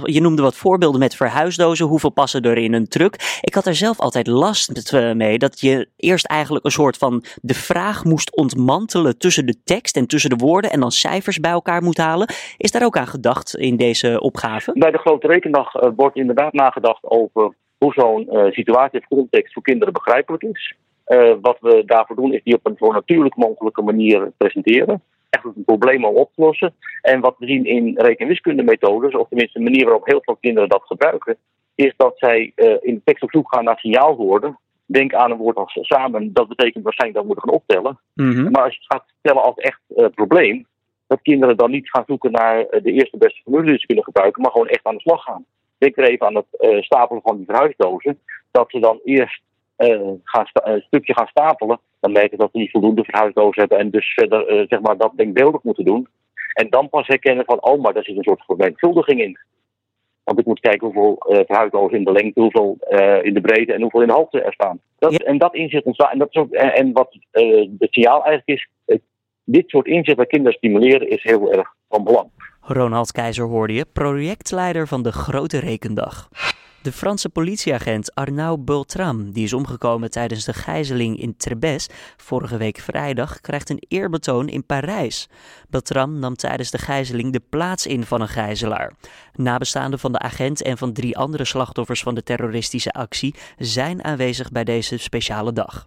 je 0.04 0.20
noemde 0.20 0.42
wat 0.42 0.56
voorbeelden 0.56 1.00
met 1.00 1.16
verhuisdozen, 1.16 1.86
hoeveel 1.86 2.10
passen 2.10 2.42
er 2.42 2.58
in 2.58 2.72
een 2.72 2.88
truck. 2.88 3.38
Ik 3.40 3.54
had 3.54 3.66
er 3.66 3.74
zelf 3.74 4.00
altijd 4.00 4.26
last 4.26 4.92
mee, 5.14 5.38
dat 5.38 5.60
je 5.60 5.88
eerst 5.96 6.26
eigenlijk 6.26 6.64
een 6.64 6.70
soort 6.70 6.96
van 6.96 7.24
de 7.42 7.54
vraag 7.54 8.04
moest 8.04 8.36
ontmantelen 8.36 9.18
tussen 9.18 9.46
de 9.46 9.62
tekst 9.64 9.96
en 9.96 10.06
tussen 10.06 10.30
de 10.30 10.44
woorden 10.44 10.70
en 10.70 10.80
dan 10.80 10.90
cijfers 10.90 11.40
bij 11.40 11.50
elkaar 11.50 11.82
moet 11.82 11.98
halen. 11.98 12.28
Is 12.56 12.70
daar 12.70 12.84
ook 12.84 12.96
aan 12.96 13.06
gedacht 13.06 13.56
in 13.56 13.76
deze 13.76 14.20
opgave? 14.20 14.72
Bij 14.74 14.90
de 14.90 14.98
grote 14.98 15.26
rekendag 15.26 15.72
wordt 15.96 16.16
inderdaad 16.16 16.52
nagedacht 16.52 17.00
over 17.02 17.54
hoe 17.84 17.92
zo'n 17.92 18.28
uh, 18.30 18.52
situatie 18.52 19.00
of 19.00 19.06
context 19.06 19.52
voor 19.52 19.62
kinderen 19.62 19.92
begrijpelijk 19.92 20.42
is. 20.42 20.74
Uh, 21.06 21.34
wat 21.40 21.58
we 21.60 21.82
daarvoor 21.86 22.16
doen 22.16 22.32
is 22.32 22.42
die 22.42 22.54
op 22.54 22.66
een 22.66 22.76
zo 22.78 22.92
natuurlijk 22.92 23.36
mogelijke 23.36 23.82
manier 23.82 24.32
presenteren. 24.36 25.02
Echt 25.30 25.44
een 25.44 25.64
probleem 25.64 26.04
al 26.04 26.12
oplossen. 26.12 26.74
En 27.02 27.20
wat 27.20 27.34
we 27.38 27.46
zien 27.46 27.64
in 27.64 27.98
rekenwiskundemethodes, 27.98 29.14
of 29.14 29.28
tenminste 29.28 29.58
de 29.58 29.64
manier 29.64 29.84
waarop 29.84 30.06
heel 30.06 30.22
veel 30.22 30.36
kinderen 30.40 30.68
dat 30.68 30.82
gebruiken, 30.84 31.36
is 31.74 31.94
dat 31.96 32.14
zij 32.16 32.52
uh, 32.56 32.76
in 32.80 32.94
de 32.94 33.00
tekst 33.04 33.22
op 33.22 33.30
zoek 33.30 33.54
gaan 33.54 33.64
naar 33.64 33.78
signaalwoorden. 33.78 34.58
Denk 34.86 35.14
aan 35.14 35.30
een 35.30 35.36
woord 35.36 35.56
als 35.56 35.78
samen, 35.80 36.32
dat 36.32 36.48
betekent 36.48 36.84
waarschijnlijk 36.84 37.20
dat 37.20 37.28
we 37.28 37.34
moeten 37.34 37.48
gaan 37.48 37.60
optellen. 37.60 37.98
Mm 38.14 38.32
-hmm. 38.32 38.50
Maar 38.50 38.62
als 38.62 38.74
je 38.74 38.80
het 38.80 38.92
gaat 38.92 39.14
stellen 39.18 39.42
als 39.42 39.56
echt 39.56 39.80
probleem, 40.14 40.66
dat 41.06 41.22
kinderen 41.22 41.56
dan 41.56 41.70
niet 41.70 41.90
gaan 41.90 42.04
zoeken 42.06 42.32
naar 42.32 42.66
de 42.82 42.92
eerste 42.92 43.16
beste 43.16 43.42
formule 43.42 43.66
die 43.70 43.78
ze 43.78 43.86
kunnen 43.86 44.04
gebruiken, 44.04 44.42
maar 44.42 44.50
gewoon 44.50 44.68
echt 44.68 44.84
aan 44.84 44.94
de 44.94 45.00
slag 45.00 45.22
gaan 45.22 45.44
denk 45.84 45.96
er 45.96 46.12
even 46.12 46.26
aan 46.26 46.34
het 46.34 46.46
uh, 46.60 46.82
stapelen 46.82 47.22
van 47.22 47.36
die 47.36 47.46
verhuisdozen. 47.46 48.18
Dat 48.50 48.70
ze 48.70 48.78
dan 48.78 49.00
eerst 49.04 49.42
gaan 50.24 50.46
een 50.52 50.84
stukje 50.86 51.14
gaan 51.14 51.26
stapelen. 51.26 51.80
Dan 52.00 52.12
merken 52.12 52.38
dat 52.38 52.48
ze 52.52 52.58
niet 52.58 52.70
voldoende 52.70 53.04
verhuisdozen 53.04 53.60
hebben. 53.60 53.78
En 53.78 53.90
dus 53.90 54.12
verder 54.12 54.52
uh, 54.52 54.64
zeg 54.68 54.80
maar 54.80 54.96
dat 54.96 55.12
denkbeeldig 55.16 55.62
moeten 55.62 55.84
doen. 55.84 56.08
En 56.54 56.70
dan 56.70 56.88
pas 56.88 57.06
herkennen 57.06 57.44
van, 57.44 57.62
oh, 57.62 57.82
maar 57.82 57.92
daar 57.92 58.04
zit 58.04 58.16
een 58.16 58.22
soort 58.22 58.44
vermenigvuldiging 58.44 59.20
in. 59.20 59.38
Want 60.24 60.38
ik 60.38 60.46
moet 60.46 60.60
kijken 60.60 60.86
hoeveel 60.86 61.26
uh, 61.28 61.40
verhuisdozen 61.46 61.98
in 61.98 62.04
de 62.04 62.12
lengte, 62.12 62.40
hoeveel 62.40 62.76
in 63.22 63.34
de 63.34 63.40
breedte 63.40 63.72
en 63.72 63.80
hoeveel 63.80 64.00
in 64.00 64.06
de 64.06 64.12
hoogte 64.12 64.40
er 64.40 64.52
staan. 64.52 64.80
Dat, 64.98 65.12
ja. 65.12 65.18
En 65.18 65.38
dat 65.38 65.54
inzicht 65.54 65.84
ontstaan. 65.84 66.10
En, 66.10 66.18
dat 66.18 66.28
is 66.30 66.40
ook, 66.40 66.52
en, 66.52 66.74
en 66.74 66.92
wat 66.92 67.16
het 67.78 67.92
signaal 67.92 68.24
eigenlijk 68.24 68.60
is, 68.60 68.68
dit 69.44 69.68
soort 69.68 69.86
inzicht 69.86 70.16
bij 70.16 70.26
kinderen 70.26 70.58
stimuleren 70.58 71.08
is 71.08 71.22
heel 71.22 71.52
erg 71.52 71.74
van 71.88 72.04
belang. 72.04 72.28
Ronald 72.66 73.12
Keizer 73.12 73.44
hoorde 73.44 73.72
je, 73.72 73.86
projectleider 73.92 74.88
van 74.88 75.02
de 75.02 75.12
Grote 75.12 75.58
Rekendag. 75.58 76.28
De 76.82 76.92
Franse 76.92 77.28
politieagent 77.28 78.14
Arnaud 78.14 78.64
Beltram, 78.64 79.32
die 79.32 79.44
is 79.44 79.52
omgekomen 79.52 80.10
tijdens 80.10 80.44
de 80.44 80.52
gijzeling 80.52 81.20
in 81.20 81.36
Trebes 81.36 81.88
vorige 82.16 82.56
week 82.56 82.78
vrijdag, 82.78 83.40
krijgt 83.40 83.70
een 83.70 83.84
eerbetoon 83.88 84.48
in 84.48 84.66
Parijs. 84.66 85.28
Beltram 85.68 86.18
nam 86.18 86.36
tijdens 86.36 86.70
de 86.70 86.78
gijzeling 86.78 87.32
de 87.32 87.42
plaats 87.48 87.86
in 87.86 88.04
van 88.04 88.20
een 88.20 88.28
gijzelaar. 88.28 88.92
Nabestaanden 89.32 89.98
van 89.98 90.12
de 90.12 90.18
agent 90.18 90.62
en 90.62 90.78
van 90.78 90.92
drie 90.92 91.16
andere 91.16 91.44
slachtoffers 91.44 92.02
van 92.02 92.14
de 92.14 92.22
terroristische 92.22 92.92
actie 92.92 93.34
zijn 93.58 94.04
aanwezig 94.04 94.50
bij 94.50 94.64
deze 94.64 94.96
speciale 94.96 95.52
dag. 95.52 95.86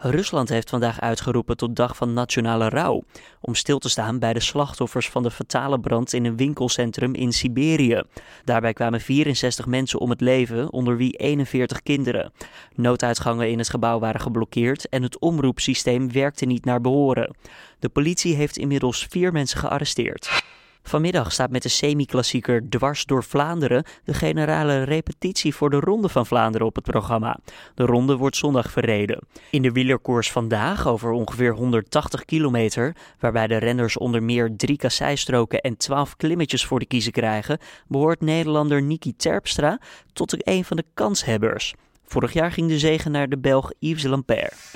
Rusland 0.00 0.48
heeft 0.48 0.70
vandaag 0.70 1.00
uitgeroepen 1.00 1.56
tot 1.56 1.76
dag 1.76 1.96
van 1.96 2.12
nationale 2.12 2.68
rouw, 2.68 3.02
om 3.40 3.54
stil 3.54 3.78
te 3.78 3.88
staan 3.88 4.18
bij 4.18 4.32
de 4.32 4.40
slachtoffers 4.40 5.08
van 5.08 5.22
de 5.22 5.30
fatale 5.30 5.80
brand 5.80 6.12
in 6.12 6.24
een 6.24 6.36
winkelcentrum 6.36 7.14
in 7.14 7.32
Siberië. 7.32 8.02
Daarbij 8.44 8.72
kwamen 8.72 9.00
64 9.00 9.66
mensen 9.66 9.98
om 9.98 10.10
het 10.10 10.20
leven, 10.20 10.72
onder 10.72 10.96
wie 10.96 11.16
41 11.16 11.82
kinderen. 11.82 12.32
Nooduitgangen 12.74 13.50
in 13.50 13.58
het 13.58 13.70
gebouw 13.70 13.98
waren 13.98 14.20
geblokkeerd 14.20 14.88
en 14.88 15.02
het 15.02 15.18
omroepsysteem 15.18 16.12
werkte 16.12 16.44
niet 16.44 16.64
naar 16.64 16.80
behoren. 16.80 17.34
De 17.78 17.88
politie 17.88 18.34
heeft 18.34 18.56
inmiddels 18.56 19.06
vier 19.10 19.32
mensen 19.32 19.58
gearresteerd. 19.58 20.42
Vanmiddag 20.82 21.32
staat 21.32 21.50
met 21.50 21.62
de 21.62 21.68
semi-klassieker 21.68 22.68
Dwars 22.68 23.04
door 23.04 23.24
Vlaanderen 23.24 23.84
de 24.04 24.14
generale 24.14 24.82
repetitie 24.82 25.54
voor 25.54 25.70
de 25.70 25.80
Ronde 25.80 26.08
van 26.08 26.26
Vlaanderen 26.26 26.66
op 26.66 26.74
het 26.74 26.84
programma. 26.84 27.38
De 27.74 27.84
ronde 27.84 28.16
wordt 28.16 28.36
zondag 28.36 28.70
verreden. 28.70 29.18
In 29.50 29.62
de 29.62 29.72
wielerkoers 29.72 30.32
vandaag, 30.32 30.86
over 30.86 31.10
ongeveer 31.10 31.54
180 31.54 32.24
kilometer, 32.24 32.96
waarbij 33.18 33.46
de 33.46 33.56
renners 33.56 33.96
onder 33.96 34.22
meer 34.22 34.56
drie 34.56 34.76
kasseistroken 34.76 35.60
en 35.60 35.76
12 35.76 36.16
klimmetjes 36.16 36.64
voor 36.64 36.78
de 36.78 36.86
kiezen 36.86 37.12
krijgen, 37.12 37.58
behoort 37.86 38.20
Nederlander 38.20 38.82
Niki 38.82 39.16
Terpstra 39.16 39.80
tot 40.12 40.48
een 40.48 40.64
van 40.64 40.76
de 40.76 40.84
kanshebbers. 40.94 41.74
Vorig 42.04 42.32
jaar 42.32 42.52
ging 42.52 42.68
de 42.68 42.78
zegen 42.78 43.10
naar 43.10 43.28
de 43.28 43.38
Belg 43.38 43.72
Yves 43.78 44.02
Lampaert. 44.02 44.74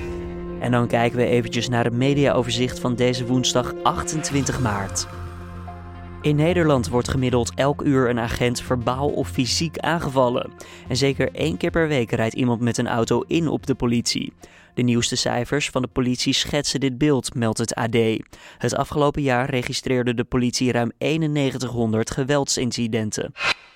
En 0.60 0.70
dan 0.70 0.86
kijken 0.86 1.18
we 1.18 1.26
eventjes 1.26 1.68
naar 1.68 1.84
het 1.84 1.92
mediaoverzicht 1.92 2.78
van 2.78 2.94
deze 2.94 3.26
woensdag 3.26 3.74
28 3.82 4.60
maart. 4.60 5.06
In 6.22 6.36
Nederland 6.36 6.88
wordt 6.88 7.08
gemiddeld 7.08 7.52
elk 7.54 7.82
uur 7.82 8.08
een 8.08 8.18
agent 8.18 8.60
verbaal 8.60 9.08
of 9.08 9.28
fysiek 9.28 9.78
aangevallen. 9.78 10.52
En 10.88 10.96
zeker 10.96 11.34
één 11.34 11.56
keer 11.56 11.70
per 11.70 11.88
week 11.88 12.10
rijdt 12.10 12.34
iemand 12.34 12.60
met 12.60 12.78
een 12.78 12.88
auto 12.88 13.24
in 13.26 13.48
op 13.48 13.66
de 13.66 13.74
politie. 13.74 14.32
De 14.74 14.82
nieuwste 14.82 15.16
cijfers 15.16 15.70
van 15.70 15.82
de 15.82 15.88
politie 15.88 16.32
schetsen 16.32 16.80
dit 16.80 16.98
beeld, 16.98 17.34
meldt 17.34 17.58
het 17.58 17.74
AD. 17.74 17.96
Het 18.58 18.74
afgelopen 18.74 19.22
jaar 19.22 19.50
registreerde 19.50 20.14
de 20.14 20.24
politie 20.24 20.72
ruim 20.72 20.92
9100 20.98 22.10
geweldsincidenten. 22.10 23.32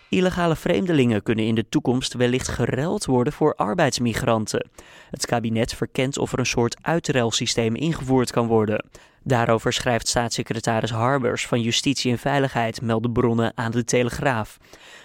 Illegale 0.08 0.56
vreemdelingen 0.56 1.22
kunnen 1.22 1.44
in 1.44 1.54
de 1.54 1.68
toekomst 1.68 2.14
wellicht 2.14 2.48
geruild 2.48 3.04
worden 3.04 3.32
voor 3.32 3.54
arbeidsmigranten. 3.54 4.68
Het 5.10 5.26
kabinet 5.26 5.74
verkent 5.74 6.18
of 6.18 6.32
er 6.32 6.38
een 6.38 6.46
soort 6.46 6.76
uitruilsysteem 6.82 7.74
ingevoerd 7.74 8.30
kan 8.30 8.46
worden. 8.46 8.84
Daarover 9.26 9.72
schrijft 9.72 10.08
staatssecretaris 10.08 10.90
Harbers 10.90 11.46
van 11.46 11.60
Justitie 11.60 12.10
en 12.10 12.18
Veiligheid, 12.18 12.82
melden 12.82 13.12
bronnen 13.12 13.52
aan 13.54 13.70
de 13.70 13.84
Telegraaf. 13.84 14.58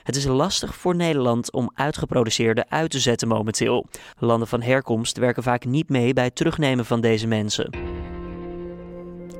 Het 0.03 0.15
is 0.15 0.25
lastig 0.25 0.75
voor 0.75 0.95
Nederland 0.95 1.51
om 1.51 1.71
uitgeproduceerden 1.73 2.69
uit 2.69 2.91
te 2.91 2.99
zetten 2.99 3.27
momenteel. 3.27 3.85
Landen 4.17 4.47
van 4.47 4.61
herkomst 4.61 5.17
werken 5.17 5.43
vaak 5.43 5.65
niet 5.65 5.89
mee 5.89 6.13
bij 6.13 6.23
het 6.23 6.35
terugnemen 6.35 6.85
van 6.85 7.01
deze 7.01 7.27
mensen. 7.27 7.69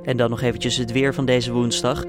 En 0.03 0.17
dan 0.17 0.29
nog 0.29 0.41
eventjes 0.41 0.77
het 0.77 0.91
weer 0.91 1.13
van 1.13 1.25
deze 1.25 1.51
woensdag. 1.51 2.03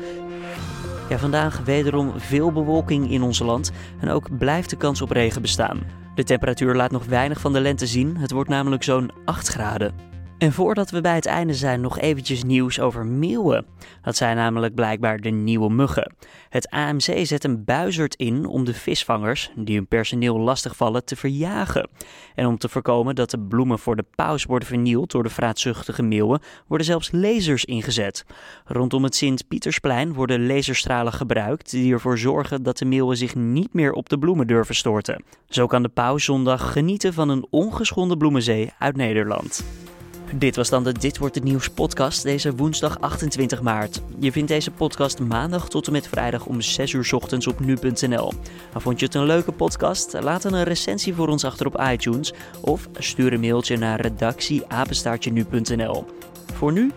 Ja, 1.09 1.19
vandaag 1.19 1.61
wederom 1.65 2.21
veel 2.21 2.53
bewolking 2.53 3.11
in 3.11 3.23
ons 3.23 3.39
land 3.39 3.71
en 4.01 4.09
ook 4.09 4.39
blijft 4.39 4.71
de 4.71 4.77
kans 4.77 5.03
op 5.03 5.11
regen 5.11 5.43
bestaan. 5.43 5.81
De 6.15 6.25
temperatuur 6.25 6.75
laat 6.75 6.91
nog 6.91 7.05
weinig 7.05 7.41
van 7.41 7.53
de 7.53 7.61
lente 7.61 7.87
zien, 7.87 8.17
het 8.17 8.31
wordt 8.31 8.51
namelijk 8.51 8.83
zo'n 8.83 9.11
8 9.25 9.49
graden. 9.49 10.12
En 10.43 10.53
voordat 10.53 10.91
we 10.91 11.01
bij 11.01 11.15
het 11.15 11.27
einde 11.27 11.55
zijn, 11.55 11.81
nog 11.81 11.99
eventjes 11.99 12.45
nieuws 12.45 12.81
over 12.81 13.07
meeuwen. 13.07 13.67
Dat 14.03 14.17
zijn 14.17 14.37
namelijk 14.37 14.75
blijkbaar 14.75 15.19
de 15.19 15.31
nieuwe 15.31 15.71
muggen. 15.71 16.15
Het 16.49 16.71
AMC 16.71 17.27
zet 17.27 17.45
een 17.45 17.65
buizerd 17.65 18.15
in 18.15 18.47
om 18.47 18.65
de 18.65 18.75
visvangers, 18.75 19.51
die 19.57 19.77
hun 19.77 19.87
personeel 19.87 20.39
lastigvallen, 20.39 21.05
te 21.05 21.17
verjagen. 21.17 21.89
En 22.35 22.47
om 22.47 22.59
te 22.59 22.69
voorkomen 22.69 23.15
dat 23.15 23.31
de 23.31 23.39
bloemen 23.39 23.79
voor 23.79 23.97
de 23.97 24.05
paus 24.15 24.45
worden 24.45 24.69
vernield 24.69 25.11
door 25.11 25.23
de 25.23 25.29
vraatzuchtige 25.29 26.03
meeuwen, 26.03 26.41
worden 26.67 26.87
zelfs 26.87 27.13
lasers 27.13 27.65
ingezet. 27.65 28.25
Rondom 28.65 29.05
het 29.05 29.15
Sint-Pietersplein 29.15 30.13
worden 30.13 30.47
laserstralen 30.47 31.13
gebruikt 31.13 31.71
die 31.71 31.93
ervoor 31.93 32.19
zorgen 32.19 32.63
dat 32.63 32.79
de 32.79 32.85
meeuwen 32.85 33.17
zich 33.17 33.35
niet 33.35 33.75
meer 33.75 33.93
op 33.93 34.09
de 34.09 34.19
bloemen 34.19 34.47
durven 34.47 34.75
storten. 34.75 35.25
Zo 35.49 35.67
kan 35.67 35.83
de 35.83 35.89
paus 35.89 36.25
zondag 36.25 36.73
genieten 36.73 37.13
van 37.13 37.29
een 37.29 37.47
ongeschonden 37.51 38.19
bloemenzee 38.19 38.73
uit 38.79 38.97
Nederland. 38.97 39.65
Dit 40.35 40.57
was 40.57 40.69
dan 40.69 40.85
de 40.85 40.93
Dit 40.93 41.19
wordt 41.19 41.35
het 41.35 41.45
nieuws 41.45 41.69
podcast 41.69 42.23
deze 42.23 42.55
woensdag 42.55 43.01
28 43.01 43.63
maart. 43.63 44.01
Je 44.19 44.33
vindt 44.33 44.49
deze 44.49 44.71
podcast 44.71 45.21
maandag 45.21 45.69
tot 45.69 45.87
en 45.87 45.93
met 45.93 46.09
vrijdag 46.09 46.47
om 46.47 46.61
6 46.61 46.93
uur 46.93 47.11
ochtends 47.15 47.47
op 47.47 47.61
nu.nl. 47.61 48.33
Vond 48.75 49.01
je 49.01 49.07
het 49.07 49.15
een 49.15 49.27
leuke 49.27 49.53
podcast? 49.53 50.13
Laat 50.21 50.45
een 50.45 50.63
recensie 50.63 51.15
voor 51.15 51.29
ons 51.29 51.45
achter 51.45 51.67
op 51.67 51.81
iTunes 51.81 52.33
of 52.61 52.89
stuur 52.99 53.33
een 53.33 53.41
mailtje 53.41 53.77
naar 53.77 54.01
redactieapenstaartje 54.01 55.33
nu.nl. 55.33 56.05
Voor 56.53 56.73
nu, 56.73 56.91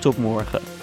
tot 0.00 0.18
morgen. 0.18 0.75